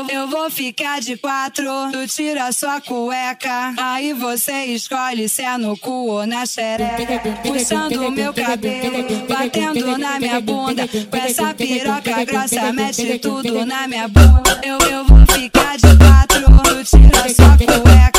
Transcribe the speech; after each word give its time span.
eu, 0.00 0.08
eu 0.08 0.28
vou 0.28 0.50
ficar 0.50 1.00
de 1.00 1.16
quatro. 1.16 1.64
Tu 1.92 2.06
tira 2.06 2.50
sua 2.52 2.80
cueca. 2.80 3.74
Aí 3.76 4.12
você 4.12 4.64
escolhe 4.66 5.28
se 5.28 5.42
é 5.42 5.58
no 5.58 5.76
cu 5.76 6.08
ou 6.08 6.26
na 6.26 6.46
xereca. 6.46 7.20
Puxando 7.42 8.10
meu 8.10 8.32
cabelo, 8.32 9.04
batendo 9.28 9.98
na 9.98 10.18
minha 10.18 10.40
bunda. 10.40 10.88
Com 10.88 11.16
essa 11.16 11.54
piroca 11.54 12.24
grossa, 12.24 12.72
mete 12.72 13.18
tudo 13.18 13.66
na 13.66 13.86
minha 13.86 14.08
bunda. 14.08 14.60
Eu, 14.62 14.78
eu 14.88 15.04
vou 15.04 15.18
ficar 15.26 15.76
de 15.76 15.96
quatro. 15.96 16.40
Tu 16.62 16.96
tira 16.96 17.34
sua 17.34 17.56
cueca. 17.56 18.09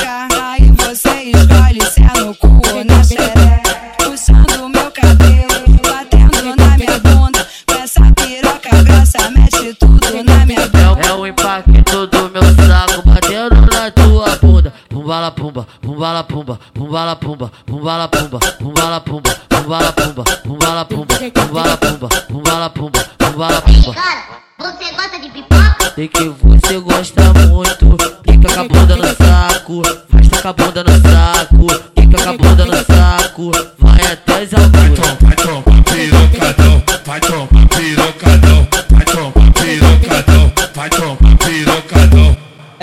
Pumbala 15.01 15.31
pumba, 15.31 15.67
pumbala 15.81 16.23
pumba, 16.23 16.59
pumbala 16.75 17.15
pumba, 17.15 17.51
pumbala 17.65 18.07
pumba, 18.07 18.39
pumbala 18.59 19.01
pumba, 19.01 19.29
pumbala 19.49 19.91
pumba, 19.91 20.23
pumbala 20.43 20.85
pumba, 20.85 21.15
pumbala 21.33 21.77
pumba, 21.77 22.07
pumbala 22.29 22.69
pumba, 22.69 22.99
pumbala 23.17 23.61
pumba. 23.63 23.93
Cara, 23.95 24.23
você 24.59 24.91
gosta 24.91 25.19
de 25.19 25.29
pipoca? 25.31 25.91
Sei 25.95 26.07
que 26.07 26.29
você 26.29 26.79
gosta 26.79 27.33
muito. 27.49 27.97
Fica 28.29 28.53
com 28.53 28.61
a 28.61 28.67
bunda 28.67 28.95
no 28.95 29.15
saco, 29.15 29.81
arrasta 30.13 30.41
com 30.43 30.47
a 30.47 30.53
bunda 30.53 30.83
no 30.83 30.91
saco. 31.01 31.67
Fica 31.99 32.23
com 32.23 32.29
a 32.29 32.37
bunda 32.37 32.65
no 32.65 32.85
saco, 32.85 33.51
vai 33.79 34.01
até 34.05 34.41
as 34.43 34.53
alturas. 34.53 35.30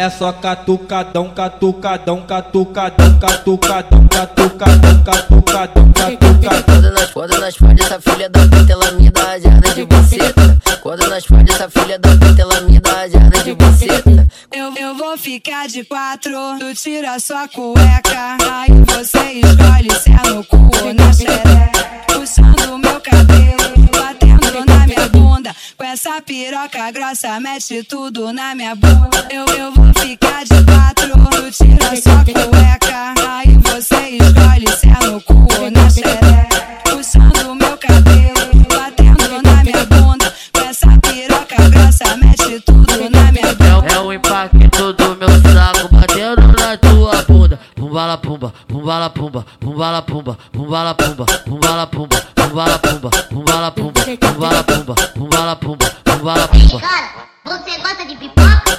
É 0.09 0.11
só 0.11 0.33
catucadão, 0.33 1.29
catucadão, 1.29 2.23
catucadão, 2.23 3.19
catucadão, 3.19 4.09
catucadão, 4.09 5.05
catucadão, 5.05 5.93
catucadão. 5.93 7.09
Quando 7.13 7.39
nós, 7.39 7.55
faz 7.55 7.79
essa 7.79 8.01
filha 8.01 8.31
da 8.31 8.41
puta, 8.41 8.73
ela 8.73 8.91
me 8.93 9.11
dá 9.11 9.23
rajada 9.23 9.75
de 9.75 9.85
buceta. 9.85 10.59
Quando 10.81 11.11
nós 11.11 11.27
faz 11.27 11.47
essa 11.51 11.69
filha 11.69 11.99
da 11.99 12.09
puta, 12.09 12.41
ela 12.41 12.61
me 12.63 12.81
dá 12.81 12.91
rajada 12.91 13.43
de 13.45 13.55
buceta. 13.55 14.27
Eu, 14.51 14.75
eu 14.77 14.95
vou 14.95 15.19
ficar 15.19 15.69
de 15.69 15.85
quatro, 15.85 16.33
tu 16.59 16.75
tira 16.75 17.21
sua 17.21 17.47
cueca. 17.47 18.39
Aí 18.51 18.71
você 18.87 19.33
escolhe 19.33 19.93
se 20.01 20.11
é 20.11 20.31
no 20.31 20.43
cu 20.43 20.57
ou 20.57 20.95
na 20.95 21.13
xereca. 21.13 21.69
Puxando 22.15 22.79
meu 22.79 22.99
cabelo, 22.99 23.91
batendo 23.93 24.65
na 24.65 24.87
minha 24.87 25.07
bunda. 25.11 25.55
Com 25.77 25.85
essa 25.85 26.19
piroca 26.23 26.91
grossa, 26.93 27.39
mete 27.41 27.83
tudo 27.85 28.33
na 28.33 28.55
minha 28.55 28.75
bunda. 28.75 29.29
Eu, 29.31 29.45
eu 29.55 29.71
vou 29.73 29.88
ficar 29.99 30.45
de 30.45 30.65
quatro, 30.65 31.13
tu 31.31 31.51
tira 31.51 31.97
sua 31.97 32.25
cueca. 32.25 33.15
Aí 33.29 33.59
você 33.59 34.17
escolhe 34.17 34.69
se 34.77 34.89
é 34.89 35.07
no 35.07 35.21
cu 35.21 35.35
ou 35.35 35.71
na 35.71 35.91
xereca. 35.91 36.49
Puxando 36.85 37.55
meu 37.55 37.77
cabelo, 37.77 38.65
batendo 38.69 39.43
na 39.43 39.65
minha 39.65 39.85
bunda. 39.87 40.33
Com 40.53 40.61
essa 40.61 40.89
piroca 41.03 41.71
grossa, 41.71 42.17
mete 42.17 42.61
tudo 42.61 43.11
na 43.11 43.33
minha 43.33 43.55
bunda. 43.55 43.93
É 43.93 43.99
o 43.99 44.13
impacto 44.13 44.93
do 44.93 45.17
meu 45.17 45.29
saco 45.53 45.89
batendo 45.93 46.53
na 46.59 46.77
tua 46.77 47.23
bunda. 47.23 47.59
Pumbala 47.77 48.19
pumba, 48.19 48.53
pumbala 48.69 49.11
pumba, 49.11 49.47
pumbala 49.61 50.03
pumba, 50.03 50.39
pumbala 50.53 50.95
pumba, 50.95 51.25
pumbala 51.45 51.87
pumba, 51.87 52.21
pumbala 52.35 52.79
pumba, 52.79 53.11
pumbala 53.31 53.71
pumba, 53.71 53.91
pumbala 54.21 54.63
pumba, 54.65 54.95
pumbala 55.15 55.57
pumba, 55.57 55.91
pumbala 56.05 56.49
pumba. 56.49 57.18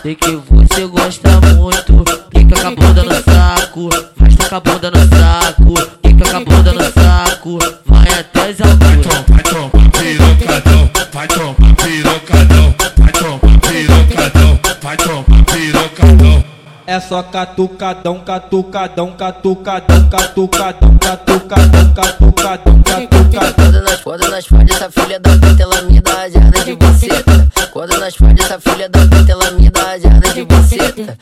Sei 0.09 0.15
que 0.15 0.35
você 0.49 0.88
gosta 0.88 1.29
muito. 1.55 2.03
Fica 2.35 2.59
com 2.59 2.67
a 2.67 2.71
bunda 2.71 3.03
no 3.03 3.13
saco, 3.13 3.89
arrasta 4.19 4.49
com 4.49 4.55
a 4.55 4.59
bunda 4.59 4.89
no 4.89 4.97
saco. 4.97 5.73
Fica 6.03 6.31
com 6.31 6.38
a 6.38 6.39
bunda 6.39 6.73
no 6.73 6.83
saco, 6.91 7.59
vai 7.86 8.08
até 8.20 8.49
as 8.49 8.58
Vai 8.58 8.71
alturas. 8.71 9.23
vai 9.27 9.43
tomar 9.43 9.92
pirocadão, 9.92 10.89
vai 11.14 11.27
tomar 11.27 11.75
pirocadão, 11.75 12.75
vai 12.97 13.11
tomar 13.11 13.59
pirocadão, 13.61 14.59
vai 14.81 14.97
tomar 14.97 15.45
pirocadão. 15.45 16.43
É 16.87 16.99
só 16.99 17.21
catucadão, 17.21 18.20
catucadão, 18.21 19.11
catucadão, 19.11 20.09
catucadão, 20.09 20.97
catucadão, 20.97 21.93
catucadão, 21.93 22.81
catucadão. 22.81 23.99
Quando 24.03 24.31
nós, 24.31 24.47
faz 24.47 24.70
essa 24.71 24.89
filha 24.89 25.20
da 25.20 25.30
puta, 25.37 25.61
ela 25.61 25.81
me 25.83 26.02
dá 26.02 26.14
rajada 26.14 26.64
de 26.65 26.76
buceta. 26.76 27.47
Quando 27.71 27.99
nós 27.99 28.15
faz 28.15 28.39
essa 28.39 28.59
filha 28.59 28.89
da 28.89 28.99
puta, 29.02 29.31
네. 31.05 31.17